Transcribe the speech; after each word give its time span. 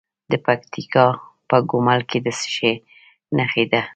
د 0.31 0.33
پکتیکا 0.45 1.05
په 1.49 1.57
ګومل 1.69 1.99
کې 2.09 2.19
د 2.25 2.27
څه 2.39 2.47
شي 2.55 2.73
نښې 3.35 3.65
دي؟ 3.71 3.81